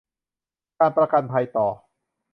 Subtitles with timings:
[0.79, 1.67] การประกันภัยต่อ